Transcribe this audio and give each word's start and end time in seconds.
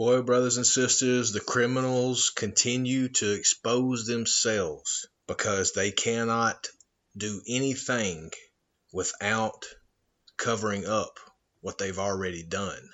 Boy, 0.00 0.22
brothers 0.22 0.56
and 0.56 0.66
sisters, 0.66 1.32
the 1.32 1.40
criminals 1.40 2.30
continue 2.30 3.10
to 3.10 3.32
expose 3.32 4.06
themselves 4.06 5.06
because 5.26 5.72
they 5.72 5.92
cannot 5.92 6.68
do 7.14 7.42
anything 7.46 8.30
without 8.94 9.66
covering 10.38 10.86
up 10.86 11.20
what 11.60 11.76
they've 11.76 11.98
already 11.98 12.42
done. 12.42 12.88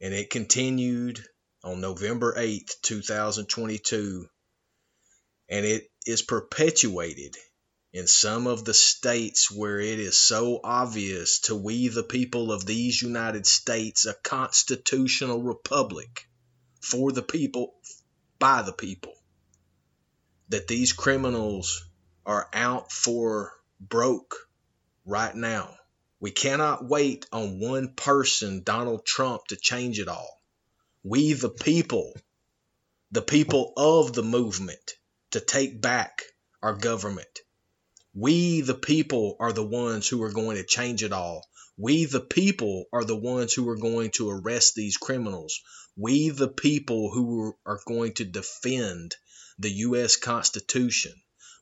And 0.00 0.14
it 0.14 0.30
continued 0.30 1.26
on 1.64 1.80
November 1.80 2.36
8th, 2.38 2.80
2022, 2.82 4.28
and 5.48 5.66
it 5.66 5.90
is 6.06 6.22
perpetuated 6.22 7.36
in 7.96 8.06
some 8.06 8.46
of 8.46 8.62
the 8.62 8.74
states 8.74 9.50
where 9.50 9.80
it 9.80 9.98
is 9.98 10.18
so 10.18 10.60
obvious 10.62 11.38
to 11.38 11.56
we 11.56 11.88
the 11.88 12.02
people 12.02 12.52
of 12.52 12.66
these 12.66 13.00
United 13.00 13.46
States 13.46 14.04
a 14.04 14.12
constitutional 14.12 15.42
republic 15.42 16.28
for 16.82 17.10
the 17.10 17.22
people 17.22 17.72
by 18.38 18.60
the 18.60 18.72
people 18.74 19.14
that 20.50 20.68
these 20.68 20.92
criminals 20.92 21.88
are 22.26 22.50
out 22.52 22.92
for 22.92 23.54
broke 23.80 24.46
right 25.06 25.34
now. 25.34 25.74
We 26.20 26.32
cannot 26.32 26.86
wait 26.86 27.24
on 27.32 27.60
one 27.60 27.94
person, 27.94 28.62
Donald 28.62 29.06
Trump, 29.06 29.46
to 29.46 29.56
change 29.56 29.98
it 30.00 30.08
all. 30.08 30.42
We, 31.02 31.32
the 31.32 31.48
people, 31.48 32.12
the 33.10 33.22
people 33.22 33.72
of 33.74 34.12
the 34.12 34.22
movement, 34.22 34.96
to 35.30 35.40
take 35.40 35.80
back 35.80 36.20
our 36.62 36.74
government. 36.74 37.40
We, 38.18 38.62
the 38.62 38.74
people, 38.74 39.36
are 39.40 39.52
the 39.52 39.66
ones 39.66 40.08
who 40.08 40.22
are 40.22 40.32
going 40.32 40.56
to 40.56 40.64
change 40.64 41.02
it 41.02 41.12
all. 41.12 41.46
We, 41.76 42.06
the 42.06 42.22
people, 42.22 42.86
are 42.90 43.04
the 43.04 43.14
ones 43.14 43.52
who 43.52 43.68
are 43.68 43.76
going 43.76 44.12
to 44.12 44.30
arrest 44.30 44.74
these 44.74 44.96
criminals. 44.96 45.60
We, 45.98 46.30
the 46.30 46.48
people, 46.48 47.10
who 47.12 47.58
are 47.66 47.80
going 47.86 48.14
to 48.14 48.24
defend 48.24 49.14
the 49.58 49.68
U.S. 49.70 50.16
Constitution. 50.16 51.12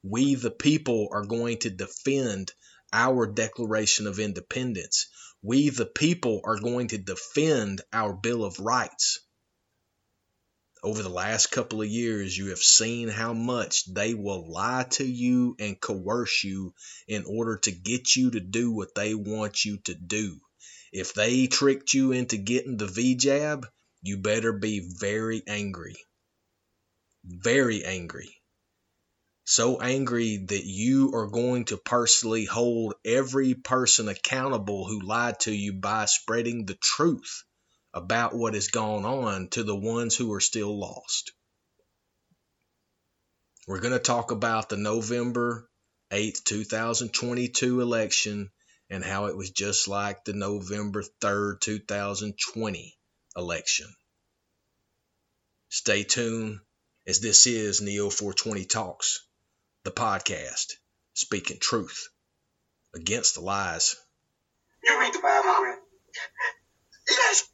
We, 0.04 0.36
the 0.36 0.52
people, 0.52 1.08
are 1.10 1.26
going 1.26 1.58
to 1.58 1.70
defend 1.70 2.52
our 2.92 3.26
Declaration 3.26 4.06
of 4.06 4.20
Independence. 4.20 5.08
We, 5.42 5.70
the 5.70 5.86
people, 5.86 6.40
are 6.44 6.60
going 6.60 6.86
to 6.88 6.98
defend 6.98 7.80
our 7.92 8.14
Bill 8.14 8.44
of 8.44 8.60
Rights 8.60 9.18
over 10.84 11.02
the 11.02 11.08
last 11.08 11.46
couple 11.46 11.80
of 11.80 11.88
years, 11.88 12.36
you 12.36 12.50
have 12.50 12.58
seen 12.58 13.08
how 13.08 13.32
much 13.32 13.86
they 13.86 14.12
will 14.12 14.50
lie 14.52 14.84
to 14.90 15.04
you 15.04 15.56
and 15.58 15.80
coerce 15.80 16.44
you 16.44 16.74
in 17.08 17.24
order 17.26 17.56
to 17.56 17.72
get 17.72 18.14
you 18.14 18.30
to 18.30 18.40
do 18.40 18.70
what 18.70 18.94
they 18.94 19.14
want 19.14 19.64
you 19.64 19.78
to 19.78 19.94
do. 19.94 20.38
If 20.92 21.14
they 21.14 21.46
tricked 21.46 21.94
you 21.94 22.12
into 22.12 22.36
getting 22.36 22.76
the 22.76 22.86
V 22.86 23.14
jab, 23.14 23.66
you 24.02 24.18
better 24.18 24.52
be 24.52 24.86
very 25.00 25.42
angry. 25.46 25.96
Very 27.24 27.82
angry. 27.82 28.36
So 29.46 29.80
angry 29.80 30.36
that 30.48 30.64
you 30.64 31.12
are 31.14 31.28
going 31.28 31.64
to 31.66 31.78
personally 31.78 32.44
hold 32.44 32.94
every 33.06 33.54
person 33.54 34.08
accountable 34.08 34.86
who 34.86 35.00
lied 35.00 35.40
to 35.40 35.52
you 35.52 35.72
by 35.72 36.04
spreading 36.04 36.66
the 36.66 36.76
truth 36.76 37.42
about 37.94 38.34
what 38.34 38.54
has 38.54 38.68
gone 38.68 39.04
on 39.04 39.48
to 39.48 39.62
the 39.62 39.74
ones 39.74 40.16
who 40.16 40.32
are 40.32 40.40
still 40.40 40.76
lost. 40.76 41.32
We're 43.68 43.80
going 43.80 43.94
to 43.94 44.00
talk 44.00 44.32
about 44.32 44.68
the 44.68 44.76
November 44.76 45.70
8th, 46.10 46.44
2022 46.44 47.80
election 47.80 48.50
and 48.90 49.02
how 49.02 49.26
it 49.26 49.36
was 49.36 49.50
just 49.50 49.88
like 49.88 50.24
the 50.24 50.32
November 50.32 51.04
3rd, 51.22 51.60
2020 51.60 52.98
election. 53.36 53.86
Stay 55.70 56.02
tuned 56.02 56.58
as 57.06 57.20
this 57.20 57.46
is 57.46 57.80
Neo 57.80 58.10
420 58.10 58.64
Talks, 58.64 59.26
the 59.84 59.90
podcast, 59.90 60.74
speaking 61.14 61.58
truth 61.60 62.08
against 62.94 63.34
the 63.34 63.40
lies. 63.40 63.96
You 64.82 64.98
read 65.00 65.14
the 65.14 65.20
Bible, 65.20 65.76
Yes. 67.08 67.53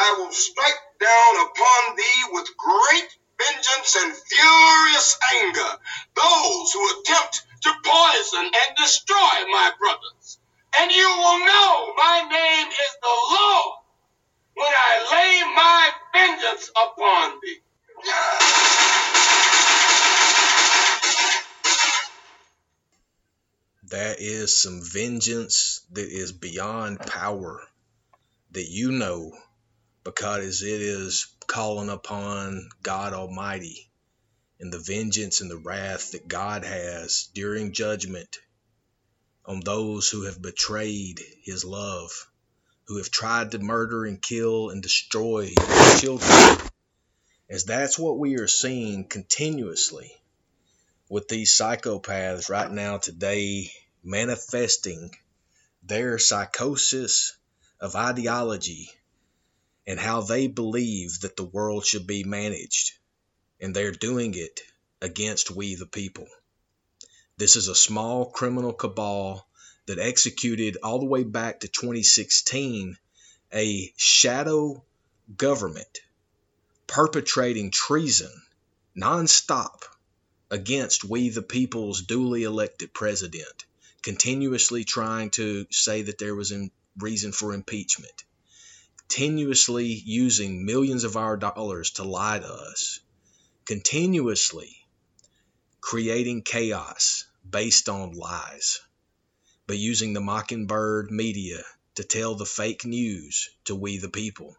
I 0.00 0.14
will 0.18 0.32
strike 0.32 0.82
down 1.00 1.34
upon 1.46 1.96
thee 1.96 2.22
with 2.30 2.56
great 2.56 3.08
vengeance 3.38 3.96
and 3.96 4.14
furious 4.14 5.18
anger 5.42 5.72
those 6.14 6.72
who 6.72 7.00
attempt 7.00 7.42
to 7.62 7.72
poison 7.84 8.46
and 8.46 8.76
destroy 8.76 9.36
my 9.50 9.72
brothers. 9.78 10.38
And 10.78 10.92
you 10.92 11.08
will 11.08 11.38
know 11.40 11.94
my 11.96 12.28
name 12.30 12.68
is 12.68 12.92
the 13.02 13.16
Lord 13.34 13.74
when 14.54 14.72
I 14.72 14.94
lay 15.10 15.34
my 15.54 15.90
vengeance 16.14 16.70
upon 16.70 17.40
thee. 17.42 17.60
That 23.90 24.20
is 24.20 24.60
some 24.60 24.80
vengeance 24.82 25.80
that 25.92 26.08
is 26.08 26.30
beyond 26.30 27.00
power 27.00 27.62
that 28.52 28.68
you 28.68 28.92
know 28.92 29.32
because 30.14 30.62
it 30.62 30.80
is 30.80 31.26
calling 31.46 31.90
upon 31.90 32.66
God 32.82 33.12
Almighty 33.12 33.90
and 34.58 34.72
the 34.72 34.78
vengeance 34.78 35.42
and 35.42 35.50
the 35.50 35.58
wrath 35.58 36.12
that 36.12 36.26
God 36.26 36.64
has 36.64 37.28
during 37.34 37.74
judgment 37.74 38.38
on 39.44 39.60
those 39.60 40.08
who 40.08 40.22
have 40.22 40.40
betrayed 40.40 41.20
his 41.42 41.62
love, 41.62 42.10
who 42.86 42.96
have 42.96 43.10
tried 43.10 43.50
to 43.50 43.58
murder 43.58 44.06
and 44.06 44.22
kill 44.22 44.70
and 44.70 44.82
destroy 44.82 45.48
his 45.48 46.00
children. 46.00 46.58
As 47.50 47.64
that's 47.64 47.98
what 47.98 48.18
we 48.18 48.36
are 48.36 48.48
seeing 48.48 49.04
continuously 49.04 50.10
with 51.10 51.28
these 51.28 51.52
psychopaths 51.52 52.48
right 52.48 52.70
now 52.70 52.96
today 52.96 53.70
manifesting 54.02 55.10
their 55.82 56.18
psychosis 56.18 57.36
of 57.78 57.94
ideology 57.94 58.90
and 59.88 59.98
how 59.98 60.20
they 60.20 60.46
believe 60.46 61.20
that 61.20 61.34
the 61.34 61.42
world 61.42 61.84
should 61.84 62.06
be 62.06 62.22
managed. 62.22 62.92
And 63.58 63.74
they're 63.74 63.90
doing 63.90 64.34
it 64.34 64.60
against 65.00 65.50
we 65.50 65.74
the 65.76 65.86
people. 65.86 66.28
This 67.38 67.56
is 67.56 67.68
a 67.68 67.74
small 67.74 68.26
criminal 68.26 68.74
cabal 68.74 69.48
that 69.86 69.98
executed 69.98 70.76
all 70.82 70.98
the 70.98 71.06
way 71.06 71.24
back 71.24 71.60
to 71.60 71.68
2016 71.68 72.98
a 73.54 73.94
shadow 73.96 74.84
government 75.34 76.00
perpetrating 76.86 77.70
treason 77.70 78.42
nonstop 78.94 79.84
against 80.50 81.02
we 81.02 81.30
the 81.30 81.42
people's 81.42 82.02
duly 82.02 82.42
elected 82.42 82.92
president, 82.92 83.64
continuously 84.02 84.84
trying 84.84 85.30
to 85.30 85.66
say 85.70 86.02
that 86.02 86.18
there 86.18 86.34
was 86.34 86.52
reason 86.98 87.32
for 87.32 87.54
impeachment, 87.54 88.24
continuously 89.08 89.86
using 89.86 90.66
millions 90.66 91.02
of 91.02 91.16
our 91.16 91.38
dollars 91.38 91.92
to 91.92 92.04
lie 92.04 92.38
to 92.38 92.46
us, 92.46 93.00
continuously 93.64 94.76
creating 95.80 96.42
chaos 96.42 97.24
based 97.48 97.88
on 97.88 98.12
lies, 98.12 98.80
but 99.66 99.78
using 99.78 100.12
the 100.12 100.20
mockingbird 100.20 101.10
media 101.10 101.62
to 101.94 102.04
tell 102.04 102.34
the 102.34 102.44
fake 102.44 102.84
news 102.84 103.48
to 103.64 103.74
we 103.74 103.96
the 103.96 104.10
people 104.10 104.54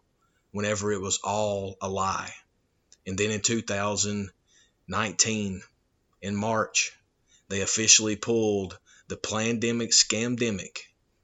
whenever 0.50 0.90
it 0.90 1.00
was 1.00 1.20
all 1.22 1.76
a 1.80 1.88
lie. 1.88 2.34
And 3.06 3.16
then 3.16 3.30
in 3.30 3.42
2019, 3.42 5.62
in 6.22 6.36
March, 6.36 6.92
they 7.48 7.60
officially 7.60 8.16
pulled 8.16 8.76
the 9.06 9.16
pandemic 9.16 9.92
scamdemic 9.92 10.78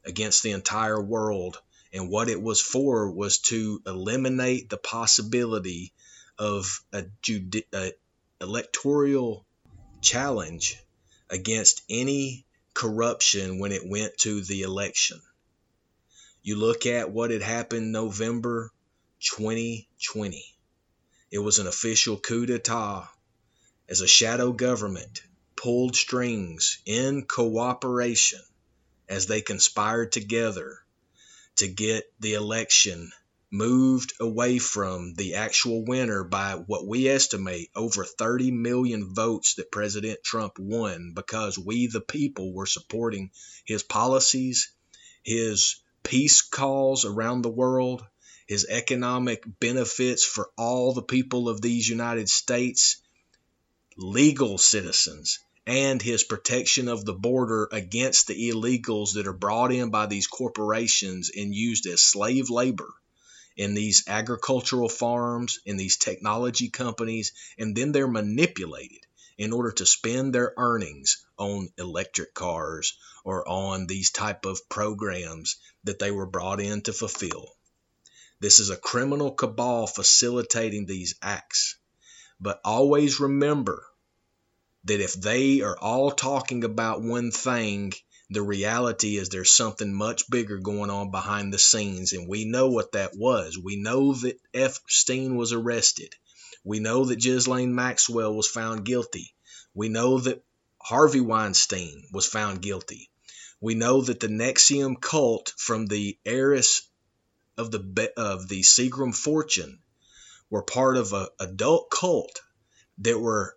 against 0.04 0.44
the 0.44 0.52
entire 0.52 1.02
world. 1.02 1.60
And 1.92 2.10
what 2.10 2.28
it 2.28 2.40
was 2.40 2.60
for 2.60 3.10
was 3.10 3.38
to 3.38 3.80
eliminate 3.86 4.68
the 4.68 4.76
possibility 4.76 5.92
of 6.38 6.82
a, 6.92 7.04
judi- 7.22 7.64
a 7.72 7.92
electoral 8.40 9.46
challenge 10.02 10.76
against 11.30 11.82
any 11.88 12.44
corruption 12.74 13.58
when 13.58 13.72
it 13.72 13.88
went 13.88 14.16
to 14.18 14.42
the 14.42 14.62
election. 14.62 15.20
You 16.42 16.56
look 16.56 16.86
at 16.86 17.10
what 17.10 17.30
had 17.30 17.42
happened 17.42 17.90
November 17.92 18.70
2020. 19.20 20.44
It 21.30 21.38
was 21.38 21.58
an 21.58 21.66
official 21.66 22.18
coup 22.18 22.46
d'etat 22.46 23.08
as 23.88 24.00
a 24.00 24.06
shadow 24.06 24.52
government 24.52 25.22
pulled 25.56 25.96
strings 25.96 26.78
in 26.84 27.24
cooperation 27.24 28.42
as 29.08 29.26
they 29.26 29.40
conspired 29.40 30.12
together 30.12 30.80
to 31.56 31.68
get 31.68 32.12
the 32.20 32.34
election 32.34 33.10
moved 33.50 34.12
away 34.20 34.58
from 34.58 35.14
the 35.14 35.36
actual 35.36 35.84
winner 35.84 36.24
by 36.24 36.54
what 36.54 36.86
we 36.86 37.08
estimate 37.08 37.70
over 37.74 38.04
30 38.04 38.50
million 38.50 39.14
votes 39.14 39.54
that 39.54 39.70
President 39.70 40.22
Trump 40.24 40.58
won 40.58 41.12
because 41.14 41.58
we, 41.58 41.86
the 41.86 42.00
people, 42.00 42.52
were 42.52 42.66
supporting 42.66 43.30
his 43.64 43.82
policies, 43.82 44.70
his 45.22 45.76
peace 46.02 46.42
calls 46.42 47.04
around 47.04 47.42
the 47.42 47.48
world, 47.48 48.04
his 48.46 48.66
economic 48.68 49.44
benefits 49.60 50.24
for 50.24 50.50
all 50.56 50.92
the 50.92 51.02
people 51.02 51.48
of 51.48 51.60
these 51.60 51.88
United 51.88 52.28
States, 52.28 53.00
legal 53.96 54.58
citizens, 54.58 55.38
and 55.66 56.00
his 56.00 56.22
protection 56.22 56.88
of 56.88 57.04
the 57.04 57.12
border 57.12 57.68
against 57.72 58.28
the 58.28 58.50
illegals 58.50 59.14
that 59.14 59.26
are 59.26 59.32
brought 59.32 59.72
in 59.72 59.90
by 59.90 60.06
these 60.06 60.28
corporations 60.28 61.30
and 61.36 61.54
used 61.54 61.86
as 61.86 62.00
slave 62.00 62.50
labor 62.50 62.92
in 63.56 63.74
these 63.74 64.04
agricultural 64.06 64.88
farms, 64.88 65.58
in 65.64 65.76
these 65.76 65.96
technology 65.96 66.68
companies, 66.68 67.32
and 67.58 67.74
then 67.74 67.90
they're 67.90 68.06
manipulated 68.06 69.00
in 69.38 69.52
order 69.52 69.72
to 69.72 69.86
spend 69.86 70.32
their 70.34 70.52
earnings 70.56 71.24
on 71.38 71.68
electric 71.78 72.32
cars 72.32 72.96
or 73.24 73.46
on 73.48 73.86
these 73.86 74.10
type 74.10 74.44
of 74.44 74.68
programs 74.68 75.56
that 75.84 75.98
they 75.98 76.10
were 76.10 76.26
brought 76.26 76.60
in 76.60 76.80
to 76.82 76.92
fulfill. 76.92 77.56
This 78.38 78.60
is 78.60 78.70
a 78.70 78.76
criminal 78.76 79.32
cabal 79.32 79.86
facilitating 79.86 80.86
these 80.86 81.14
acts. 81.22 81.76
But 82.38 82.60
always 82.64 83.18
remember 83.18 83.86
that 84.86 85.00
if 85.00 85.14
they 85.14 85.60
are 85.60 85.78
all 85.78 86.10
talking 86.10 86.64
about 86.64 87.02
one 87.02 87.30
thing 87.30 87.92
the 88.30 88.42
reality 88.42 89.16
is 89.16 89.28
there's 89.28 89.52
something 89.52 89.94
much 89.94 90.28
bigger 90.28 90.58
going 90.58 90.90
on 90.90 91.12
behind 91.12 91.52
the 91.52 91.58
scenes, 91.58 92.12
and 92.12 92.28
we 92.28 92.44
know 92.44 92.68
what 92.68 92.92
that 92.92 93.16
was. 93.16 93.56
We 93.56 93.76
know 93.76 94.14
that 94.14 94.40
F. 94.52 94.80
Epstein 94.84 95.36
was 95.36 95.52
arrested. 95.52 96.14
We 96.64 96.80
know 96.80 97.04
that 97.04 97.20
Ghislaine 97.20 97.74
Maxwell 97.74 98.34
was 98.34 98.48
found 98.48 98.84
guilty. 98.84 99.32
We 99.74 99.88
know 99.88 100.18
that 100.18 100.42
Harvey 100.82 101.20
Weinstein 101.20 102.08
was 102.12 102.26
found 102.26 102.62
guilty. 102.62 103.10
We 103.60 103.74
know 103.74 104.00
that 104.02 104.18
the 104.18 104.28
NXIVM 104.28 105.00
cult 105.00 105.52
from 105.56 105.86
the 105.86 106.18
heiress 106.26 106.82
of 107.56 107.70
the 107.70 108.12
of 108.16 108.48
the 108.48 108.62
Seagram 108.62 109.14
fortune 109.14 109.78
were 110.50 110.62
part 110.62 110.96
of 110.96 111.12
an 111.12 111.28
adult 111.38 111.90
cult 111.90 112.40
that 112.98 113.18
were 113.18 113.56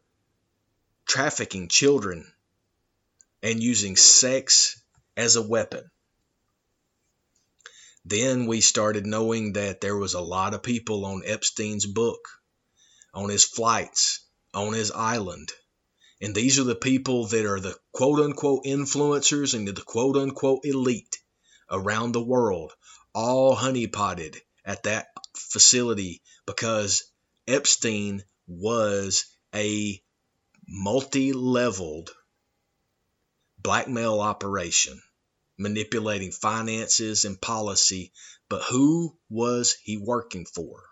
trafficking 1.09 1.67
children 1.67 2.31
and 3.41 3.63
using 3.63 3.95
sex 3.95 4.79
as 5.17 5.35
a 5.35 5.41
weapon. 5.41 5.89
Then 8.05 8.45
we 8.45 8.61
started 8.61 9.07
knowing 9.07 9.53
that 9.53 9.81
there 9.81 9.97
was 9.97 10.13
a 10.13 10.21
lot 10.21 10.53
of 10.53 10.61
people 10.61 11.05
on 11.05 11.23
Epstein's 11.25 11.87
book, 11.87 12.19
on 13.11 13.29
his 13.29 13.43
flights, 13.43 14.23
on 14.53 14.73
his 14.73 14.91
island. 14.91 15.51
And 16.21 16.35
these 16.35 16.59
are 16.59 16.63
the 16.63 16.75
people 16.75 17.25
that 17.27 17.45
are 17.45 17.59
the 17.59 17.75
quote 17.91 18.19
unquote 18.19 18.65
influencers 18.65 19.55
and 19.55 19.67
the 19.67 19.81
quote 19.81 20.15
unquote 20.15 20.61
elite 20.63 21.17
around 21.71 22.11
the 22.11 22.23
world, 22.23 22.71
all 23.15 23.55
honeypotted 23.55 24.37
at 24.63 24.83
that 24.83 25.07
facility 25.35 26.21
because 26.45 27.11
Epstein 27.47 28.23
was 28.47 29.25
a 29.55 29.99
multi 30.71 31.33
leveled 31.33 32.11
blackmail 33.57 34.19
operation, 34.21 35.01
manipulating 35.57 36.31
finances 36.31 37.25
and 37.25 37.41
policy. 37.41 38.13
But 38.49 38.63
who 38.63 39.17
was 39.29 39.75
he 39.83 39.97
working 39.97 40.45
for? 40.45 40.83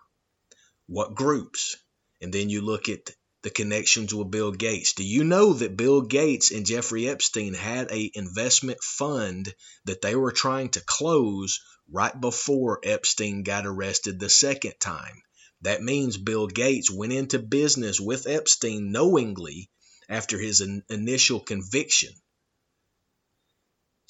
What 0.86 1.14
groups? 1.14 1.76
And 2.20 2.32
then 2.32 2.50
you 2.50 2.60
look 2.60 2.88
at 2.88 3.10
the 3.42 3.50
connections 3.50 4.12
with 4.12 4.32
Bill 4.32 4.50
Gates. 4.50 4.94
Do 4.94 5.04
you 5.04 5.22
know 5.22 5.52
that 5.52 5.76
Bill 5.76 6.02
Gates 6.02 6.50
and 6.50 6.66
Jeffrey 6.66 7.08
Epstein 7.08 7.54
had 7.54 7.92
a 7.92 8.10
investment 8.14 8.82
fund 8.82 9.54
that 9.84 10.02
they 10.02 10.16
were 10.16 10.32
trying 10.32 10.70
to 10.70 10.80
close 10.84 11.60
right 11.90 12.20
before 12.20 12.80
Epstein 12.82 13.44
got 13.44 13.64
arrested 13.64 14.18
the 14.18 14.28
second 14.28 14.74
time? 14.80 15.22
That 15.62 15.82
means 15.82 16.16
Bill 16.16 16.46
Gates 16.46 16.90
went 16.90 17.12
into 17.12 17.38
business 17.38 18.00
with 18.00 18.26
Epstein 18.26 18.92
knowingly 18.92 19.70
after 20.08 20.38
his 20.38 20.60
in- 20.60 20.84
initial 20.88 21.40
conviction 21.40 22.12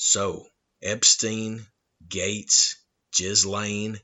so, 0.00 0.46
Epstein, 0.80 1.66
Gates, 2.08 2.76
Ghislaine. 3.16 4.00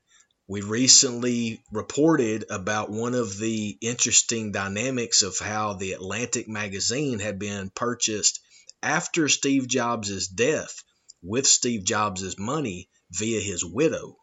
We 0.49 0.61
recently 0.61 1.62
reported 1.70 2.46
about 2.50 2.91
one 2.91 3.14
of 3.14 3.38
the 3.38 3.79
interesting 3.81 4.50
dynamics 4.50 5.23
of 5.23 5.38
how 5.38 5.75
the 5.75 5.93
Atlantic 5.93 6.49
magazine 6.49 7.20
had 7.20 7.38
been 7.38 7.70
purchased 7.70 8.41
after 8.82 9.29
Steve 9.29 9.69
Jobs' 9.69 10.26
death 10.26 10.82
with 11.23 11.46
Steve 11.46 11.85
Jobs' 11.85 12.37
money 12.41 12.91
via 13.12 13.41
his 13.41 13.64
widow. 13.64 14.17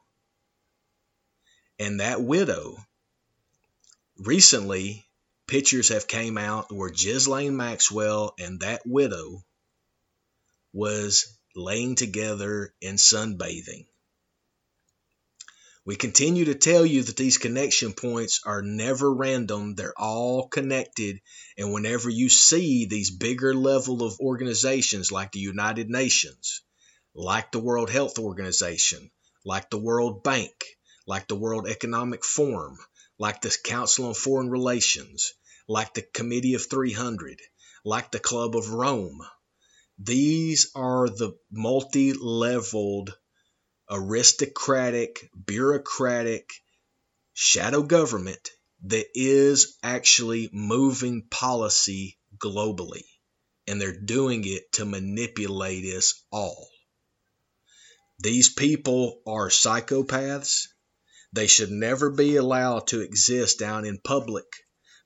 And 1.79 2.01
that 2.01 2.21
widow, 2.21 2.85
recently, 4.27 5.06
pictures 5.47 5.89
have 5.89 6.07
came 6.07 6.38
out 6.38 6.71
where 6.71 6.89
Ghislaine 6.89 7.57
Maxwell 7.57 8.33
and 8.39 8.59
that 8.59 8.81
widow 8.85 9.44
was 10.73 11.38
laying 11.56 11.95
together 11.95 12.73
and 12.81 12.97
sunbathing. 12.97 13.85
We 15.83 15.95
continue 15.95 16.45
to 16.45 16.56
tell 16.56 16.85
you 16.85 17.01
that 17.03 17.18
these 17.18 17.39
connection 17.39 17.94
points 17.94 18.41
are 18.45 18.62
never 18.62 19.12
random, 19.12 19.73
they're 19.73 20.00
all 20.00 20.47
connected. 20.47 21.19
And 21.57 21.73
whenever 21.73 22.07
you 22.07 22.29
see 22.29 22.85
these 22.85 23.09
bigger 23.09 23.56
level 23.56 24.03
of 24.03 24.19
organizations 24.19 25.12
like 25.12 25.31
the 25.31 25.39
United 25.39 25.89
Nations, 25.89 26.62
like 27.15 27.51
the 27.51 27.59
World 27.59 27.89
Health 27.89 28.19
Organization, 28.19 29.09
like 29.44 29.71
the 29.71 29.79
World 29.79 30.23
Bank, 30.23 30.53
like 31.07 31.27
the 31.27 31.35
World 31.35 31.68
Economic 31.68 32.23
Forum, 32.23 32.77
like 33.21 33.40
the 33.42 33.56
Council 33.63 34.07
on 34.07 34.16
Foreign 34.16 34.49
Relations, 34.49 35.33
like 35.68 35.94
the 35.94 36.01
Committee 36.01 36.56
of 36.56 36.68
300, 36.68 37.40
like 37.85 38.09
the 38.09 38.19
Club 38.19 38.56
of 38.56 38.71
Rome, 38.71 39.19
these 39.99 40.71
are 40.73 41.07
the 41.07 41.37
multi 41.51 42.13
leveled, 42.13 43.16
aristocratic, 43.87 45.30
bureaucratic 45.45 46.49
shadow 47.33 47.83
government 47.83 48.49
that 48.85 49.06
is 49.13 49.78
actually 49.83 50.49
moving 50.51 51.28
policy 51.30 52.18
globally. 52.40 53.06
And 53.68 53.80
they're 53.80 54.01
doing 54.01 54.45
it 54.45 54.71
to 54.73 54.85
manipulate 54.85 55.85
us 55.85 56.23
all. 56.31 56.68
These 58.18 58.51
people 58.51 59.21
are 59.28 59.49
psychopaths. 59.49 60.69
They 61.33 61.47
should 61.47 61.71
never 61.71 62.09
be 62.09 62.35
allowed 62.35 62.88
to 62.88 63.02
exist 63.02 63.59
down 63.59 63.85
in 63.85 64.00
public 64.00 64.45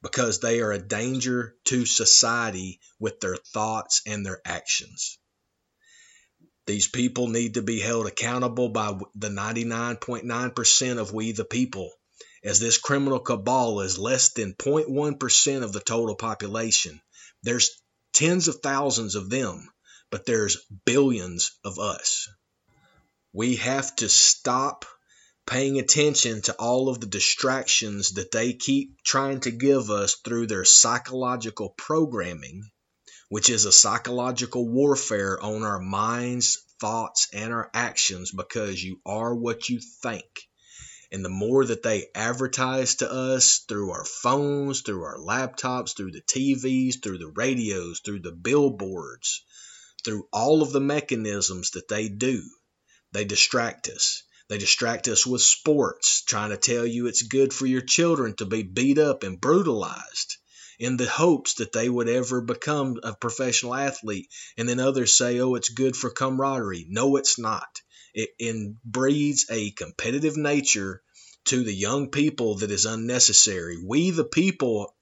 because 0.01 0.39
they 0.39 0.61
are 0.61 0.71
a 0.71 0.79
danger 0.79 1.55
to 1.65 1.85
society 1.85 2.79
with 2.99 3.19
their 3.19 3.37
thoughts 3.37 4.01
and 4.05 4.25
their 4.25 4.41
actions. 4.45 5.17
These 6.67 6.87
people 6.87 7.27
need 7.27 7.55
to 7.55 7.61
be 7.61 7.79
held 7.79 8.07
accountable 8.07 8.69
by 8.69 8.99
the 9.13 9.29
99.9% 9.29 10.97
of 10.97 11.13
we 11.13 11.31
the 11.31 11.45
people, 11.45 11.91
as 12.43 12.59
this 12.59 12.79
criminal 12.79 13.19
cabal 13.19 13.81
is 13.81 13.99
less 13.99 14.29
than 14.33 14.55
0.1% 14.55 15.63
of 15.63 15.73
the 15.73 15.79
total 15.79 16.15
population. 16.15 17.01
There's 17.43 17.69
tens 18.13 18.47
of 18.47 18.61
thousands 18.63 19.13
of 19.13 19.29
them, 19.29 19.69
but 20.09 20.25
there's 20.25 20.57
billions 20.85 21.51
of 21.63 21.77
us. 21.77 22.27
We 23.31 23.57
have 23.57 23.95
to 23.97 24.09
stop 24.09 24.85
paying 25.47 25.77
attention 25.77 26.41
to 26.41 26.53
all 26.53 26.89
of 26.89 26.99
the 26.99 27.05
distractions 27.05 28.13
that 28.13 28.31
they 28.31 28.53
keep 28.53 29.03
trying 29.03 29.39
to 29.39 29.51
give 29.51 29.91
us 29.91 30.15
through 30.15 30.47
their 30.47 30.65
psychological 30.65 31.69
programming, 31.69 32.63
which 33.29 33.51
is 33.51 33.65
a 33.65 33.71
psychological 33.71 34.67
warfare 34.67 35.39
on 35.39 35.61
our 35.61 35.79
minds, 35.79 36.63
thoughts, 36.79 37.27
and 37.31 37.53
our 37.53 37.69
actions 37.75 38.31
because 38.31 38.83
you 38.83 38.99
are 39.05 39.35
what 39.35 39.69
you 39.69 39.79
think. 40.01 40.25
And 41.11 41.23
the 41.23 41.29
more 41.29 41.63
that 41.63 41.83
they 41.83 42.07
advertise 42.15 42.95
to 42.95 43.11
us 43.11 43.59
through 43.69 43.91
our 43.91 44.03
phones, 44.03 44.81
through 44.81 45.03
our 45.03 45.19
laptops, 45.19 45.95
through 45.95 46.11
the 46.11 46.21
TVs, 46.21 47.03
through 47.03 47.19
the 47.19 47.31
radios, 47.35 48.01
through 48.03 48.21
the 48.21 48.31
billboards, 48.31 49.43
through 50.03 50.27
all 50.33 50.63
of 50.63 50.71
the 50.71 50.81
mechanisms 50.81 51.71
that 51.71 51.87
they 51.87 52.09
do, 52.09 52.41
they 53.11 53.25
distract 53.25 53.87
us 53.89 54.23
They 54.47 54.57
distract 54.59 55.07
us 55.07 55.25
with 55.25 55.41
sports, 55.41 56.21
trying 56.23 56.51
to 56.51 56.57
tell 56.57 56.85
you 56.85 57.07
it's 57.07 57.23
good 57.23 57.51
for 57.53 57.65
your 57.65 57.81
children 57.81 58.35
to 58.35 58.45
be 58.45 58.61
beat 58.63 58.99
up 58.99 59.23
and 59.23 59.41
brutalized 59.41 60.37
in 60.77 60.97
the 60.97 61.07
hopes 61.07 61.55
that 61.55 61.71
they 61.71 61.89
would 61.89 62.09
ever 62.09 62.41
become 62.41 62.99
a 63.01 63.15
professional 63.15 63.73
athlete. 63.73 64.27
And 64.57 64.69
then 64.69 64.79
others 64.79 65.17
say, 65.17 65.39
oh, 65.39 65.55
it's 65.55 65.69
good 65.69 65.95
for 65.95 66.09
camaraderie. 66.09 66.85
No, 66.89 67.15
it's 67.15 67.39
not. 67.39 67.81
It 68.13 68.75
breeds 68.85 69.47
a 69.49 69.71
competitive 69.71 70.37
nature 70.37 71.01
to 71.45 71.63
the 71.63 71.73
young 71.73 72.11
people 72.11 72.59
that 72.59 72.71
is 72.71 72.85
unnecessary. 72.85 73.77
We, 73.83 74.11
the 74.11 74.23
people, 74.23 74.95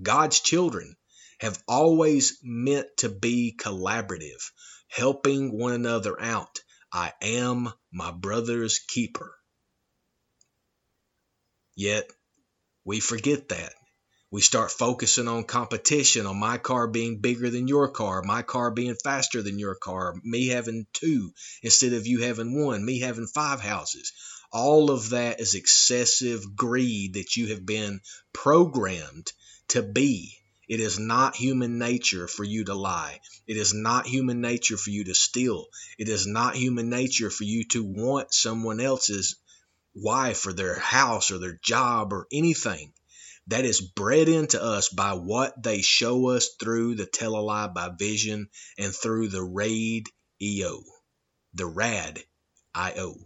God's 0.00 0.40
children, 0.40 0.96
have 1.40 1.62
always 1.68 2.38
meant 2.42 2.86
to 2.98 3.08
be 3.08 3.56
collaborative, 3.58 4.42
helping 4.88 5.56
one 5.56 5.72
another 5.72 6.20
out. 6.20 6.60
I 6.92 7.12
am 7.20 7.72
my 7.92 8.10
brother's 8.10 8.78
keeper. 8.78 9.34
Yet 11.76 12.10
we 12.84 13.00
forget 13.00 13.50
that. 13.50 13.74
We 14.30 14.42
start 14.42 14.70
focusing 14.70 15.26
on 15.28 15.44
competition, 15.44 16.26
on 16.26 16.38
my 16.38 16.58
car 16.58 16.86
being 16.86 17.20
bigger 17.20 17.48
than 17.48 17.68
your 17.68 17.88
car, 17.88 18.22
my 18.22 18.42
car 18.42 18.70
being 18.70 18.94
faster 19.02 19.42
than 19.42 19.58
your 19.58 19.74
car, 19.74 20.14
me 20.22 20.48
having 20.48 20.86
two 20.92 21.32
instead 21.62 21.94
of 21.94 22.06
you 22.06 22.22
having 22.22 22.62
one, 22.62 22.84
me 22.84 23.00
having 23.00 23.26
five 23.26 23.60
houses. 23.60 24.12
All 24.52 24.90
of 24.90 25.10
that 25.10 25.40
is 25.40 25.54
excessive 25.54 26.56
greed 26.56 27.14
that 27.14 27.36
you 27.36 27.48
have 27.48 27.64
been 27.64 28.00
programmed 28.32 29.32
to 29.68 29.82
be. 29.82 30.38
It 30.68 30.80
is 30.80 30.98
not 30.98 31.34
human 31.34 31.78
nature 31.78 32.28
for 32.28 32.44
you 32.44 32.64
to 32.64 32.74
lie. 32.74 33.20
It 33.46 33.56
is 33.56 33.72
not 33.72 34.06
human 34.06 34.42
nature 34.42 34.76
for 34.76 34.90
you 34.90 35.04
to 35.04 35.14
steal. 35.14 35.68
It 35.98 36.08
is 36.10 36.26
not 36.26 36.56
human 36.56 36.90
nature 36.90 37.30
for 37.30 37.44
you 37.44 37.64
to 37.68 37.82
want 37.82 38.34
someone 38.34 38.78
else's 38.78 39.36
wife 39.94 40.46
or 40.46 40.52
their 40.52 40.78
house 40.78 41.30
or 41.30 41.38
their 41.38 41.58
job 41.62 42.12
or 42.12 42.26
anything 42.30 42.92
that 43.46 43.64
is 43.64 43.80
bred 43.80 44.28
into 44.28 44.62
us 44.62 44.90
by 44.90 45.14
what 45.14 45.62
they 45.62 45.80
show 45.80 46.28
us 46.28 46.50
through 46.60 46.94
the 46.94 47.06
telelie 47.06 47.72
by 47.72 47.88
vision 47.98 48.50
and 48.76 48.94
through 48.94 49.28
the 49.28 49.42
raid 49.42 50.06
EO, 50.40 50.82
the 51.54 51.66
rad 51.66 52.22
IO. 52.74 53.16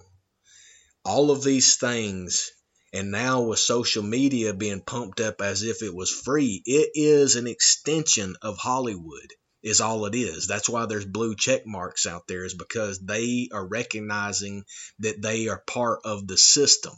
All 1.05 1.33
of 1.33 1.43
these 1.43 1.75
things, 1.75 2.53
and 2.93 3.11
now 3.11 3.43
with 3.43 3.59
social 3.59 4.03
media 4.03 4.53
being 4.53 4.83
pumped 4.83 5.21
up 5.21 5.41
as 5.41 5.63
if 5.63 5.83
it 5.83 5.95
was 5.95 6.11
free, 6.11 6.63
it 6.67 6.91
is 6.95 7.37
an 7.37 7.47
extension 7.47 8.37
of 8.43 8.59
Hollywood 8.59 9.33
is 9.63 9.81
all 9.81 10.07
it 10.07 10.15
is. 10.15 10.47
That's 10.47 10.69
why 10.69 10.87
there's 10.87 11.05
blue 11.05 11.35
check 11.37 11.67
marks 11.67 12.07
out 12.07 12.27
there 12.27 12.45
is 12.45 12.55
because 12.55 12.99
they 12.99 13.49
are 13.53 13.67
recognizing 13.67 14.65
that 14.99 15.23
they 15.23 15.49
are 15.49 15.63
part 15.67 16.01
of 16.05 16.27
the 16.27 16.37
system 16.37 16.93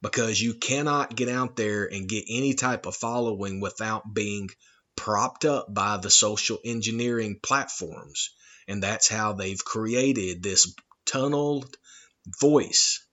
because 0.00 0.40
you 0.40 0.54
cannot 0.54 1.14
get 1.14 1.28
out 1.28 1.54
there 1.54 1.84
and 1.84 2.08
get 2.08 2.24
any 2.28 2.54
type 2.54 2.86
of 2.86 2.96
following 2.96 3.60
without 3.60 4.12
being 4.12 4.48
propped 4.96 5.44
up 5.44 5.72
by 5.72 5.98
the 5.98 6.10
social 6.10 6.58
engineering 6.64 7.38
platforms. 7.40 8.30
And 8.66 8.82
that's 8.82 9.08
how 9.08 9.34
they've 9.34 9.64
created 9.64 10.42
this 10.42 10.74
tunneled 11.06 11.76
voice 12.40 13.04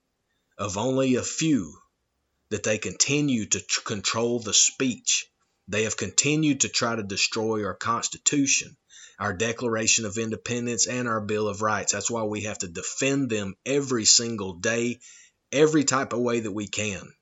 of 0.58 0.76
only 0.76 1.14
a 1.16 1.22
few 1.22 1.79
that 2.50 2.62
they 2.62 2.78
continue 2.78 3.46
to 3.46 3.60
tr- 3.60 3.80
control 3.82 4.40
the 4.40 4.54
speech. 4.54 5.26
They 5.68 5.84
have 5.84 5.96
continued 5.96 6.60
to 6.60 6.68
try 6.68 6.96
to 6.96 7.02
destroy 7.02 7.64
our 7.64 7.74
Constitution, 7.74 8.76
our 9.18 9.32
Declaration 9.32 10.04
of 10.04 10.18
Independence, 10.18 10.86
and 10.86 11.08
our 11.08 11.20
Bill 11.20 11.48
of 11.48 11.62
Rights. 11.62 11.92
That's 11.92 12.10
why 12.10 12.24
we 12.24 12.42
have 12.42 12.58
to 12.58 12.68
defend 12.68 13.30
them 13.30 13.54
every 13.64 14.04
single 14.04 14.54
day 14.54 15.00
every 15.52 15.84
type 15.84 16.12
of 16.12 16.20
way 16.20 16.40
that 16.40 16.52
we 16.52 16.66
can. 16.66 17.12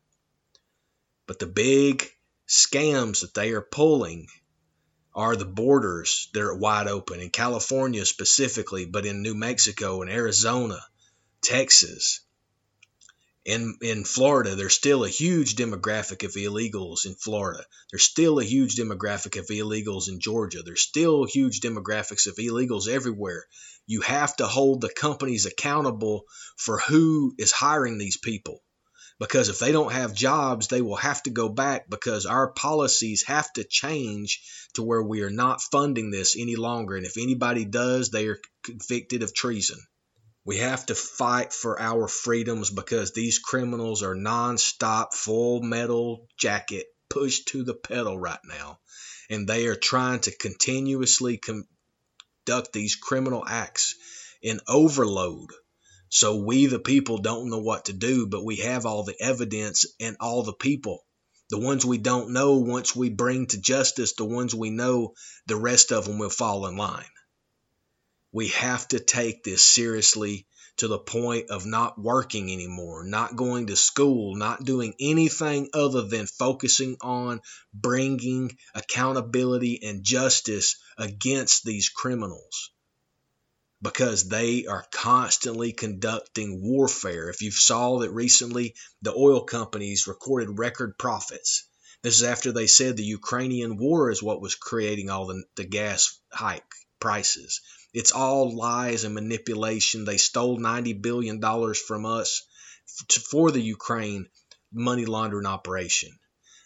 But 1.26 1.38
the 1.38 1.46
big 1.46 2.08
scams 2.48 3.20
that 3.20 3.34
they 3.34 3.52
are 3.52 3.62
pulling 3.62 4.28
are 5.14 5.36
the 5.36 5.44
borders 5.44 6.28
that 6.32 6.42
are 6.42 6.56
wide 6.56 6.86
open 6.86 7.20
in 7.20 7.30
California 7.30 8.04
specifically, 8.04 8.86
but 8.86 9.06
in 9.06 9.22
New 9.22 9.34
Mexico 9.34 10.02
and 10.02 10.10
Arizona, 10.10 10.78
Texas, 11.42 12.20
in 13.44 13.76
in 13.80 14.04
Florida, 14.04 14.54
there's 14.54 14.74
still 14.74 15.04
a 15.04 15.08
huge 15.08 15.56
demographic 15.56 16.24
of 16.24 16.32
illegals 16.34 17.06
in 17.06 17.14
Florida. 17.14 17.64
There's 17.90 18.04
still 18.04 18.38
a 18.38 18.44
huge 18.44 18.76
demographic 18.76 19.38
of 19.38 19.46
illegals 19.46 20.08
in 20.08 20.20
Georgia. 20.20 20.62
There's 20.62 20.82
still 20.82 21.24
huge 21.24 21.60
demographics 21.60 22.26
of 22.26 22.36
illegals 22.36 22.88
everywhere. 22.88 23.46
You 23.86 24.02
have 24.02 24.36
to 24.36 24.46
hold 24.46 24.80
the 24.80 24.92
companies 24.92 25.46
accountable 25.46 26.24
for 26.56 26.78
who 26.78 27.34
is 27.38 27.52
hiring 27.52 27.96
these 27.96 28.18
people. 28.18 28.62
Because 29.18 29.48
if 29.48 29.58
they 29.58 29.72
don't 29.72 29.92
have 29.92 30.14
jobs, 30.14 30.68
they 30.68 30.80
will 30.80 30.96
have 30.96 31.22
to 31.24 31.30
go 31.30 31.48
back 31.48 31.90
because 31.90 32.24
our 32.24 32.52
policies 32.52 33.24
have 33.24 33.52
to 33.54 33.64
change 33.64 34.42
to 34.74 34.82
where 34.82 35.02
we 35.02 35.22
are 35.22 35.30
not 35.30 35.60
funding 35.60 36.10
this 36.10 36.36
any 36.38 36.54
longer. 36.54 36.96
And 36.96 37.04
if 37.04 37.16
anybody 37.16 37.64
does, 37.64 38.10
they 38.10 38.28
are 38.28 38.38
convicted 38.62 39.24
of 39.24 39.34
treason. 39.34 39.78
We 40.48 40.56
have 40.56 40.86
to 40.86 40.94
fight 40.94 41.52
for 41.52 41.78
our 41.78 42.08
freedoms 42.08 42.70
because 42.70 43.12
these 43.12 43.38
criminals 43.38 44.02
are 44.02 44.14
non-stop 44.14 45.12
full 45.12 45.60
metal 45.60 46.26
jacket 46.38 46.86
pushed 47.10 47.48
to 47.48 47.64
the 47.64 47.74
pedal 47.74 48.18
right 48.18 48.38
now. 48.46 48.78
And 49.28 49.46
they 49.46 49.66
are 49.66 49.76
trying 49.76 50.20
to 50.20 50.34
continuously 50.34 51.36
conduct 51.36 52.72
these 52.72 52.96
criminal 52.96 53.44
acts 53.46 53.94
in 54.40 54.60
overload. 54.66 55.50
So 56.08 56.36
we, 56.36 56.64
the 56.64 56.78
people, 56.78 57.18
don't 57.18 57.50
know 57.50 57.60
what 57.60 57.84
to 57.84 57.92
do, 57.92 58.26
but 58.26 58.42
we 58.42 58.56
have 58.56 58.86
all 58.86 59.04
the 59.04 59.20
evidence 59.20 59.84
and 60.00 60.16
all 60.18 60.44
the 60.44 60.54
people. 60.54 61.04
The 61.50 61.60
ones 61.60 61.84
we 61.84 61.98
don't 61.98 62.32
know, 62.32 62.56
once 62.56 62.96
we 62.96 63.10
bring 63.10 63.48
to 63.48 63.60
justice 63.60 64.14
the 64.14 64.24
ones 64.24 64.54
we 64.54 64.70
know, 64.70 65.12
the 65.46 65.56
rest 65.56 65.92
of 65.92 66.06
them 66.06 66.18
will 66.18 66.30
fall 66.30 66.66
in 66.68 66.78
line. 66.78 67.04
We 68.38 68.50
have 68.50 68.86
to 68.90 69.00
take 69.00 69.42
this 69.42 69.66
seriously 69.66 70.46
to 70.76 70.86
the 70.86 71.00
point 71.00 71.50
of 71.50 71.66
not 71.66 72.00
working 72.00 72.52
anymore, 72.52 73.02
not 73.02 73.34
going 73.34 73.66
to 73.66 73.74
school, 73.74 74.36
not 74.36 74.62
doing 74.62 74.94
anything 75.00 75.70
other 75.74 76.02
than 76.02 76.28
focusing 76.28 76.98
on 77.00 77.40
bringing 77.74 78.56
accountability 78.76 79.80
and 79.82 80.04
justice 80.04 80.76
against 80.96 81.64
these 81.64 81.88
criminals 81.88 82.70
because 83.82 84.28
they 84.28 84.66
are 84.66 84.86
constantly 84.92 85.72
conducting 85.72 86.62
warfare. 86.62 87.30
If 87.30 87.42
you 87.42 87.50
saw 87.50 87.98
that 87.98 88.12
recently, 88.12 88.76
the 89.02 89.12
oil 89.12 89.42
companies 89.42 90.06
recorded 90.06 90.60
record 90.60 90.96
profits. 90.96 91.64
This 92.02 92.14
is 92.14 92.22
after 92.22 92.52
they 92.52 92.68
said 92.68 92.96
the 92.96 93.02
Ukrainian 93.02 93.78
war 93.78 94.12
is 94.12 94.22
what 94.22 94.40
was 94.40 94.54
creating 94.54 95.10
all 95.10 95.26
the, 95.26 95.42
the 95.56 95.64
gas 95.64 96.20
hike 96.30 96.62
prices. 97.00 97.60
It's 97.94 98.12
all 98.12 98.54
lies 98.54 99.04
and 99.04 99.14
manipulation. 99.14 100.04
They 100.04 100.16
stole 100.18 100.58
$90 100.58 101.00
billion 101.00 101.40
from 101.74 102.06
us 102.06 102.42
for 103.30 103.50
the 103.50 103.60
Ukraine 103.60 104.28
money 104.72 105.06
laundering 105.06 105.46
operation. 105.46 106.10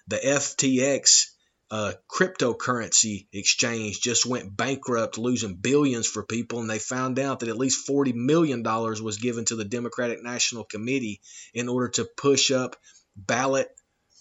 The 0.09 0.19
FTX 0.19 1.27
uh, 1.71 1.93
cryptocurrency 2.07 3.29
exchange 3.33 4.01
just 4.01 4.27
went 4.27 4.55
bankrupt, 4.55 5.17
losing 5.17 5.55
billions 5.55 6.07
for 6.07 6.23
people, 6.23 6.61
and 6.61 6.69
they 6.69 6.79
found 6.79 7.19
out 7.19 7.41
that 7.41 7.49
at 7.49 7.57
least 7.57 7.89
$40 7.89 8.15
million 8.15 8.63
was 8.63 9.17
given 9.17 9.47
to 9.47 9.57
the 9.57 9.65
Democratic 9.65 10.23
National 10.23 10.65
Committee 10.65 11.21
in 11.55 11.69
order 11.69 11.89
to 11.89 12.09
push 12.17 12.51
up 12.51 12.77
ballot 13.17 13.69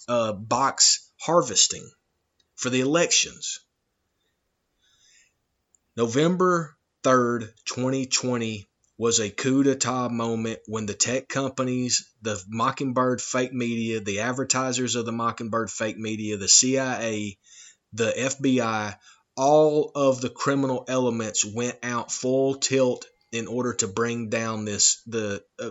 uh, 0.08 0.32
box 0.32 1.12
harvesting 1.20 1.90
for 2.56 2.70
the 2.70 2.82
elections. 2.82 3.60
November 6.02 6.76
3rd, 7.04 7.42
2020 7.66 8.68
was 8.98 9.20
a 9.20 9.30
coup 9.30 9.62
d'etat 9.62 10.10
moment 10.10 10.58
when 10.66 10.88
the 10.88 10.96
tech 10.96 11.30
companies, 11.30 12.12
the 12.24 12.44
Mockingbird 12.48 13.22
fake 13.22 13.54
media, 13.54 14.00
the 14.00 14.22
advertisers 14.22 14.96
of 14.96 15.06
the 15.06 15.12
Mockingbird 15.12 15.70
fake 15.70 16.00
media, 16.00 16.38
the 16.38 16.48
CIA, 16.48 17.38
the 17.94 18.12
FBI, 18.18 18.98
all 19.38 19.92
of 19.94 20.22
the 20.22 20.32
criminal 20.32 20.86
elements 20.88 21.46
went 21.46 21.78
out 21.84 22.12
full 22.12 22.56
tilt 22.56 23.06
in 23.32 23.46
order 23.46 23.74
to 23.76 23.88
bring 23.88 24.30
down 24.30 24.66
this 24.66 25.04
the 25.06 25.44
uh, 25.60 25.70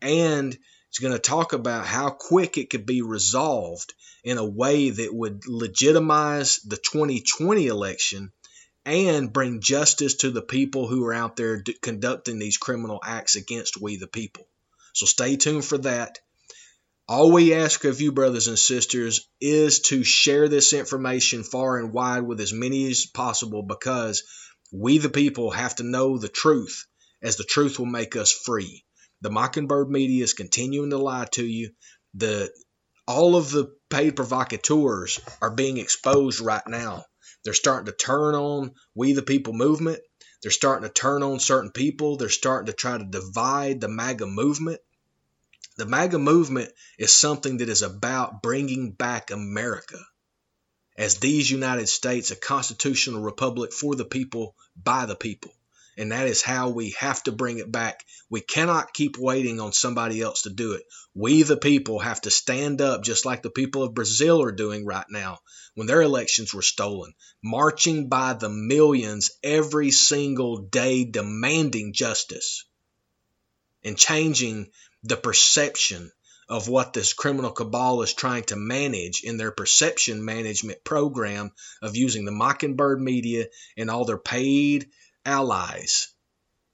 and 0.00 0.56
it's 0.88 1.00
going 1.00 1.12
to 1.12 1.18
talk 1.18 1.52
about 1.52 1.86
how 1.86 2.10
quick 2.10 2.56
it 2.56 2.70
could 2.70 2.86
be 2.86 3.02
resolved 3.02 3.92
in 4.24 4.38
a 4.38 4.44
way 4.44 4.90
that 4.90 5.14
would 5.14 5.46
legitimize 5.46 6.60
the 6.60 6.76
2020 6.76 7.66
election 7.66 8.32
and 8.84 9.32
bring 9.32 9.60
justice 9.60 10.14
to 10.16 10.30
the 10.30 10.42
people 10.42 10.86
who 10.88 11.04
are 11.04 11.14
out 11.14 11.36
there 11.36 11.60
d- 11.60 11.76
conducting 11.82 12.38
these 12.38 12.56
criminal 12.56 13.00
acts 13.04 13.36
against 13.36 13.80
we 13.80 13.96
the 13.96 14.06
people. 14.06 14.46
So 14.94 15.04
stay 15.04 15.36
tuned 15.36 15.64
for 15.64 15.78
that. 15.78 16.18
All 17.08 17.32
we 17.32 17.54
ask 17.54 17.84
of 17.84 18.02
you, 18.02 18.12
brothers 18.12 18.48
and 18.48 18.58
sisters, 18.58 19.30
is 19.40 19.80
to 19.80 20.04
share 20.04 20.46
this 20.46 20.74
information 20.74 21.42
far 21.42 21.78
and 21.78 21.90
wide 21.90 22.20
with 22.20 22.38
as 22.38 22.52
many 22.52 22.90
as 22.90 23.06
possible 23.06 23.62
because 23.62 24.24
we, 24.72 24.98
the 24.98 25.08
people, 25.08 25.50
have 25.50 25.74
to 25.76 25.84
know 25.84 26.18
the 26.18 26.28
truth, 26.28 26.84
as 27.22 27.36
the 27.36 27.44
truth 27.44 27.78
will 27.78 27.86
make 27.86 28.14
us 28.14 28.30
free. 28.30 28.84
The 29.22 29.30
Mockingbird 29.30 29.88
media 29.88 30.22
is 30.22 30.34
continuing 30.34 30.90
to 30.90 30.98
lie 30.98 31.24
to 31.32 31.46
you. 31.46 31.70
The 32.12 32.52
all 33.06 33.36
of 33.36 33.50
the 33.50 33.74
paid 33.88 34.14
provocateurs 34.14 35.18
are 35.40 35.54
being 35.54 35.78
exposed 35.78 36.40
right 36.40 36.66
now. 36.68 37.06
They're 37.42 37.54
starting 37.54 37.86
to 37.86 37.92
turn 37.92 38.34
on 38.34 38.72
We 38.94 39.14
the 39.14 39.22
People 39.22 39.54
movement. 39.54 40.00
They're 40.42 40.50
starting 40.50 40.86
to 40.86 40.92
turn 40.92 41.22
on 41.22 41.40
certain 41.40 41.70
people. 41.70 42.18
They're 42.18 42.28
starting 42.28 42.66
to 42.66 42.74
try 42.74 42.98
to 42.98 43.04
divide 43.04 43.80
the 43.80 43.88
MAGA 43.88 44.26
movement. 44.26 44.80
The 45.78 45.86
MAGA 45.86 46.18
movement 46.18 46.70
is 46.98 47.14
something 47.14 47.56
that 47.58 47.70
is 47.70 47.82
about 47.82 48.42
bringing 48.42 48.92
back 48.92 49.30
America 49.30 49.98
as 50.96 51.18
these 51.18 51.50
United 51.50 51.88
States, 51.88 52.30
a 52.30 52.36
constitutional 52.36 53.22
republic 53.22 53.72
for 53.72 53.94
the 53.94 54.04
people, 54.04 54.54
by 54.76 55.06
the 55.06 55.16
people 55.16 55.52
and 55.98 56.12
that 56.12 56.28
is 56.28 56.42
how 56.42 56.70
we 56.70 56.90
have 57.00 57.20
to 57.24 57.32
bring 57.32 57.58
it 57.58 57.72
back. 57.72 58.04
We 58.30 58.40
cannot 58.40 58.94
keep 58.94 59.18
waiting 59.18 59.58
on 59.58 59.72
somebody 59.72 60.22
else 60.22 60.42
to 60.42 60.50
do 60.50 60.74
it. 60.74 60.84
We, 61.12 61.42
the 61.42 61.56
people, 61.56 61.98
have 61.98 62.20
to 62.20 62.30
stand 62.30 62.80
up 62.80 63.02
just 63.02 63.26
like 63.26 63.42
the 63.42 63.50
people 63.50 63.82
of 63.82 63.94
Brazil 63.94 64.40
are 64.42 64.52
doing 64.52 64.86
right 64.86 65.06
now 65.10 65.40
when 65.74 65.88
their 65.88 66.00
elections 66.00 66.54
were 66.54 66.62
stolen, 66.62 67.14
marching 67.42 68.08
by 68.08 68.34
the 68.34 68.48
millions 68.48 69.32
every 69.42 69.90
single 69.90 70.58
day 70.58 71.04
demanding 71.04 71.92
justice 71.92 72.64
and 73.82 73.98
changing 73.98 74.70
the 75.02 75.16
perception 75.16 76.10
of 76.48 76.68
what 76.68 76.92
this 76.92 77.12
criminal 77.12 77.50
cabal 77.50 78.02
is 78.02 78.14
trying 78.14 78.42
to 78.44 78.56
manage 78.56 79.22
in 79.22 79.36
their 79.36 79.50
perception 79.50 80.24
management 80.24 80.82
program 80.82 81.52
of 81.82 81.96
using 81.96 82.24
the 82.24 82.32
Mockingbird 82.32 83.00
media 83.00 83.46
and 83.76 83.90
all 83.90 84.04
their 84.04 84.18
paid 84.18 84.88
allies 85.24 86.08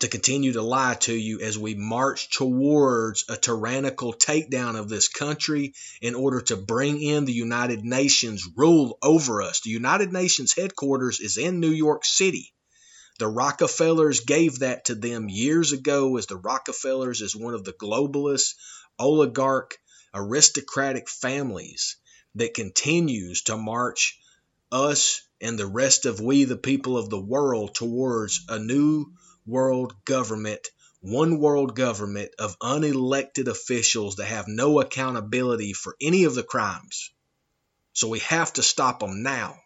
to 0.01 0.09
continue 0.09 0.53
to 0.53 0.63
lie 0.63 0.95
to 0.95 1.15
you 1.15 1.41
as 1.41 1.59
we 1.59 1.75
march 1.75 2.31
towards 2.31 3.25
a 3.29 3.37
tyrannical 3.37 4.13
takedown 4.13 4.79
of 4.79 4.89
this 4.89 5.09
country 5.09 5.75
in 6.01 6.15
order 6.15 6.41
to 6.41 6.57
bring 6.57 7.01
in 7.01 7.25
the 7.25 7.33
United 7.33 7.85
Nations 7.85 8.47
rule 8.57 8.99
over 9.03 9.43
us. 9.43 9.61
The 9.61 9.71
United 9.71 10.13
Nations 10.13 10.55
headquarters 10.55 11.21
is 11.21 11.37
in 11.37 11.61
New 11.61 11.71
York 11.71 12.05
City. 12.05 12.54
The 13.19 13.29
Rockefellers 13.29 14.21
gave 14.21 14.59
that 14.59 14.87
to 14.87 14.95
them 14.97 15.29
years 15.29 15.73
ago 15.73 16.17
as 16.17 16.27
the 16.27 16.37
Rockefellers 16.37 17.21
is 17.21 17.37
one 17.37 17.55
of 17.55 17.65
the 17.65 17.73
globalist, 17.73 18.55
oligarch, 18.99 19.79
aristocratic 20.13 21.09
families 21.09 21.97
that 22.35 22.55
continues 22.55 23.43
to 23.43 23.57
march 23.57 24.19
us 24.73 25.23
and 25.41 25.59
the 25.59 25.67
rest 25.67 26.07
of 26.07 26.21
we, 26.21 26.45
the 26.45 26.57
people 26.57 26.97
of 26.97 27.09
the 27.09 27.21
world, 27.21 27.75
towards 27.75 28.45
a 28.49 28.59
new 28.59 29.13
world 29.47 29.95
government, 30.05 30.67
one 31.01 31.39
world 31.39 31.77
government 31.77 32.33
of 32.39 32.59
unelected 32.59 33.47
officials 33.47 34.17
that 34.17 34.27
have 34.27 34.49
no 34.49 34.81
accountability 34.81 35.73
for 35.73 35.97
any 36.01 36.25
of 36.25 36.35
the 36.35 36.43
crimes. 36.43 37.11
So 37.93 38.09
we 38.09 38.19
have 38.21 38.53
to 38.55 38.63
stop 38.63 39.01
them 39.01 39.23
now. 39.23 39.61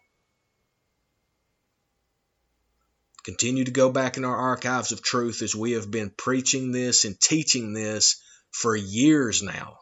Continue 3.23 3.65
to 3.65 3.71
go 3.71 3.91
back 3.91 4.17
in 4.17 4.25
our 4.25 4.35
archives 4.35 4.91
of 4.91 5.01
truth 5.01 5.41
as 5.41 5.55
we 5.55 5.73
have 5.73 5.89
been 5.89 6.09
preaching 6.09 6.71
this 6.71 7.05
and 7.05 7.19
teaching 7.19 7.73
this 7.73 8.21
for 8.51 8.75
years 8.75 9.43
now. 9.43 9.77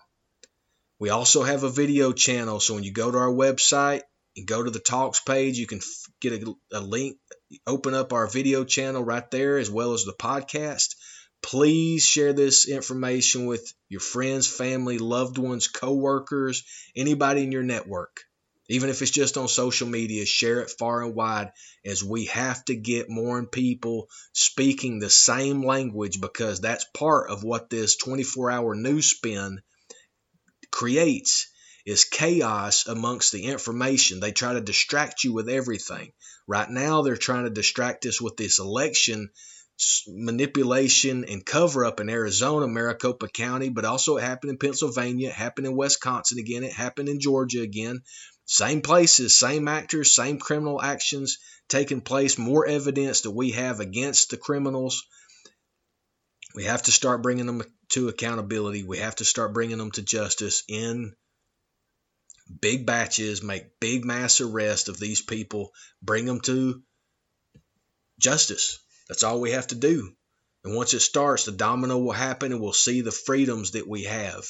We 0.99 1.09
also 1.09 1.43
have 1.43 1.63
a 1.63 1.69
video 1.69 2.11
channel, 2.11 2.59
so 2.59 2.73
when 2.73 2.83
you 2.83 2.91
go 2.91 3.11
to 3.11 3.17
our 3.17 3.31
website, 3.31 4.01
and 4.37 4.45
go 4.45 4.63
to 4.63 4.69
the 4.69 4.79
talks 4.79 5.19
page. 5.19 5.57
You 5.57 5.67
can 5.67 5.81
get 6.21 6.43
a, 6.43 6.53
a 6.71 6.79
link, 6.79 7.17
open 7.65 7.93
up 7.93 8.13
our 8.13 8.27
video 8.27 8.63
channel 8.63 9.03
right 9.03 9.29
there, 9.31 9.57
as 9.57 9.69
well 9.69 9.93
as 9.93 10.05
the 10.05 10.13
podcast. 10.13 10.95
Please 11.41 12.03
share 12.03 12.33
this 12.33 12.67
information 12.67 13.47
with 13.47 13.73
your 13.89 13.99
friends, 13.99 14.47
family, 14.47 14.97
loved 14.99 15.37
ones, 15.37 15.67
coworkers, 15.67 16.63
anybody 16.95 17.43
in 17.43 17.51
your 17.51 17.63
network. 17.63 18.21
Even 18.69 18.89
if 18.89 19.01
it's 19.01 19.11
just 19.11 19.37
on 19.37 19.47
social 19.47 19.87
media, 19.87 20.25
share 20.25 20.59
it 20.59 20.71
far 20.77 21.03
and 21.03 21.15
wide 21.15 21.51
as 21.85 22.03
we 22.03 22.25
have 22.25 22.63
to 22.65 22.75
get 22.75 23.09
more 23.09 23.39
and 23.39 23.51
people 23.51 24.09
speaking 24.33 24.99
the 24.99 25.09
same 25.09 25.65
language 25.65 26.19
because 26.19 26.59
that's 26.59 26.85
part 26.93 27.29
of 27.29 27.43
what 27.43 27.69
this 27.69 27.95
24 27.95 28.51
hour 28.51 28.75
news 28.75 29.09
spin 29.09 29.61
creates 30.71 31.47
is 31.85 32.03
chaos 32.03 32.85
amongst 32.87 33.31
the 33.31 33.45
information. 33.45 34.19
They 34.19 34.33
try 34.33 34.53
to 34.53 34.61
distract 34.61 35.23
you 35.23 35.31
with 35.31 35.47
everything. 35.47 36.11
Right 36.45 36.69
now, 36.69 37.01
they're 37.01 37.15
trying 37.15 37.45
to 37.45 37.49
distract 37.49 38.05
us 38.05 38.19
with 38.21 38.35
this 38.35 38.59
election 38.59 39.29
manipulation 40.07 41.25
and 41.25 41.45
cover 41.45 41.85
up 41.85 41.99
in 41.99 42.09
Arizona, 42.09 42.67
Maricopa 42.67 43.27
County, 43.27 43.69
but 43.69 43.85
also 43.85 44.17
it 44.17 44.23
happened 44.23 44.51
in 44.51 44.57
Pennsylvania, 44.57 45.29
it 45.29 45.35
happened 45.35 45.67
in 45.67 45.75
Wisconsin 45.75 46.39
again, 46.39 46.63
it 46.63 46.73
happened 46.73 47.09
in 47.09 47.19
Georgia 47.19 47.61
again. 47.61 48.01
Same 48.45 48.81
places, 48.81 49.37
same 49.37 49.67
actors, 49.67 50.15
same 50.15 50.39
criminal 50.39 50.81
actions 50.81 51.37
taking 51.67 52.01
place, 52.01 52.37
more 52.37 52.65
evidence 52.65 53.21
that 53.21 53.31
we 53.31 53.51
have 53.51 53.79
against 53.79 54.29
the 54.29 54.37
criminals. 54.37 55.05
We 56.55 56.63
have 56.63 56.83
to 56.83 56.91
start 56.91 57.21
bringing 57.21 57.45
them 57.45 57.61
to 57.89 58.07
accountability. 58.07 58.83
We 58.83 58.99
have 58.99 59.17
to 59.17 59.25
start 59.25 59.53
bringing 59.53 59.77
them 59.77 59.91
to 59.91 60.01
justice 60.01 60.63
in 60.67 61.13
big 62.61 62.85
batches, 62.85 63.43
make 63.43 63.79
big 63.79 64.05
mass 64.05 64.41
arrests 64.41 64.87
of 64.87 64.99
these 64.99 65.21
people, 65.21 65.71
bring 66.01 66.25
them 66.25 66.39
to 66.41 66.81
justice. 68.19 68.79
That's 69.07 69.23
all 69.23 69.39
we 69.39 69.51
have 69.51 69.67
to 69.67 69.75
do. 69.75 70.13
And 70.63 70.75
once 70.75 70.93
it 70.93 70.99
starts, 70.99 71.45
the 71.45 71.51
domino 71.51 71.97
will 71.97 72.11
happen 72.11 72.51
and 72.51 72.61
we'll 72.61 72.73
see 72.73 73.01
the 73.01 73.11
freedoms 73.11 73.71
that 73.71 73.87
we 73.87 74.03
have. 74.03 74.45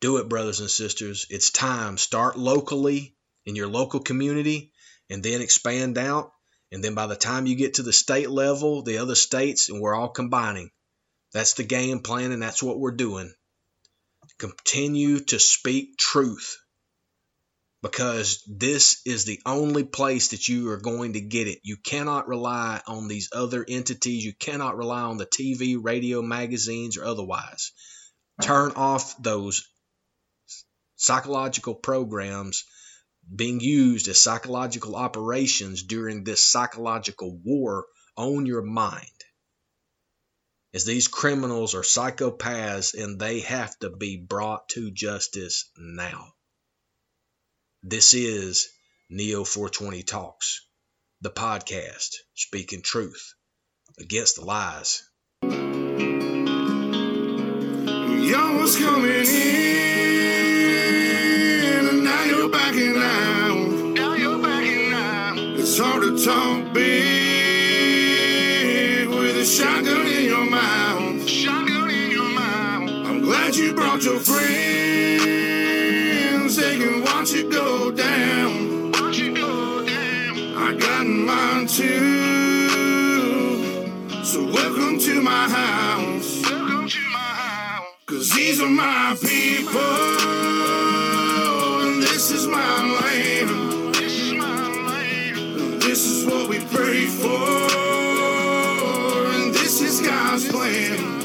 Do 0.00 0.18
it, 0.18 0.28
brothers 0.28 0.60
and 0.60 0.70
sisters. 0.70 1.26
It's 1.30 1.50
time. 1.50 1.98
Start 1.98 2.38
locally 2.38 3.16
in 3.46 3.56
your 3.56 3.68
local 3.68 4.00
community 4.00 4.72
and 5.10 5.22
then 5.22 5.40
expand 5.40 5.98
out. 5.98 6.32
And 6.70 6.82
then 6.82 6.94
by 6.94 7.06
the 7.06 7.16
time 7.16 7.46
you 7.46 7.56
get 7.56 7.74
to 7.74 7.82
the 7.82 7.92
state 7.92 8.30
level, 8.30 8.82
the 8.82 8.98
other 8.98 9.14
states, 9.14 9.68
and 9.68 9.80
we're 9.80 9.94
all 9.94 10.08
combining. 10.08 10.70
That's 11.32 11.54
the 11.54 11.64
game 11.64 12.00
plan, 12.00 12.32
and 12.32 12.42
that's 12.42 12.62
what 12.62 12.78
we're 12.78 12.92
doing. 12.92 13.34
Continue 14.38 15.20
to 15.20 15.38
speak 15.38 15.96
truth 15.96 16.56
because 17.82 18.44
this 18.46 19.02
is 19.04 19.24
the 19.24 19.40
only 19.44 19.82
place 19.82 20.28
that 20.28 20.46
you 20.46 20.70
are 20.70 20.80
going 20.80 21.14
to 21.14 21.20
get 21.20 21.48
it. 21.48 21.58
You 21.64 21.76
cannot 21.76 22.28
rely 22.28 22.80
on 22.86 23.08
these 23.08 23.28
other 23.34 23.64
entities. 23.68 24.24
You 24.24 24.32
cannot 24.32 24.76
rely 24.76 25.02
on 25.02 25.16
the 25.16 25.26
TV, 25.26 25.76
radio, 25.80 26.22
magazines, 26.22 26.96
or 26.96 27.04
otherwise. 27.04 27.72
Turn 28.40 28.72
off 28.76 29.20
those 29.20 29.68
psychological 30.96 31.74
programs 31.74 32.64
being 33.34 33.60
used 33.60 34.06
as 34.08 34.20
psychological 34.20 34.94
operations 34.94 35.82
during 35.82 36.22
this 36.22 36.44
psychological 36.44 37.36
war 37.44 37.86
on 38.16 38.46
your 38.46 38.62
mind. 38.62 39.06
As 40.72 40.84
these 40.84 41.08
criminals 41.08 41.74
are 41.74 41.82
psychopaths 41.82 42.94
and 42.94 43.20
they 43.20 43.40
have 43.40 43.76
to 43.80 43.90
be 43.90 44.16
brought 44.16 44.68
to 44.70 44.90
justice 44.90 45.68
now. 45.76 46.32
This 47.84 48.14
is 48.14 48.68
Neo 49.10 49.42
420 49.42 50.04
Talks, 50.04 50.64
the 51.20 51.30
podcast 51.30 52.14
speaking 52.32 52.80
truth 52.80 53.34
against 53.98 54.36
the 54.36 54.44
lies. 54.44 55.02
Y'all 55.42 55.50
was 58.60 58.78
coming 58.78 59.10
in, 59.10 59.26
and 61.88 62.04
now 62.04 62.22
you're 62.22 62.48
backing 62.50 62.94
out. 62.96 63.68
Now 63.96 64.14
you're 64.14 64.38
backing 64.40 64.92
out. 64.92 65.36
It's 65.58 65.76
hard 65.76 66.02
to 66.02 66.24
talk 66.24 66.72
big 66.72 66.88
with 69.08 69.36
a 69.38 69.44
shotgun 69.44 70.06
in 70.06 70.24
your 70.26 70.48
mouth. 70.48 71.28
Shotgun 71.28 71.90
in 71.90 72.12
your 72.12 72.30
mouth. 72.30 72.88
I'm 73.08 73.22
glad 73.22 73.56
you 73.56 73.74
brought 73.74 74.04
your 74.04 74.20
friends. 74.20 75.41
Watch 77.22 77.34
it 77.34 77.50
go 77.52 77.92
down. 77.92 78.90
Watch 78.90 79.20
it 79.20 79.36
go 79.36 79.86
down. 79.86 80.38
I 80.56 80.74
got 80.74 81.06
mine 81.06 81.68
too. 81.68 83.04
So 84.24 84.44
welcome 84.44 84.98
to 84.98 85.22
my 85.22 85.48
house. 85.48 86.42
Welcome 86.42 86.88
to 86.88 87.00
my 87.12 87.18
house. 87.18 87.86
Cause 88.06 88.32
these 88.32 88.60
are 88.60 88.68
my 88.68 89.16
people. 89.20 89.78
And 91.84 92.02
this 92.02 92.32
is 92.32 92.48
my 92.48 92.90
land. 93.00 93.94
This 93.94 94.18
is 94.20 94.32
my 94.32 94.68
land. 94.88 95.38
And 95.38 95.80
this 95.80 96.04
is 96.04 96.26
what 96.26 96.48
we 96.48 96.58
pray 96.74 97.06
for. 97.06 97.46
And 99.32 99.54
this 99.54 99.80
is 99.80 100.00
God's 100.00 100.48
plan. 100.50 101.21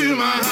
To 0.00 0.16
my. 0.16 0.49